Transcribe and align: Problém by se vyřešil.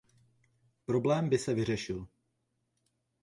Problém 0.85 1.29
by 1.29 1.37
se 1.37 1.53
vyřešil. 1.53 2.07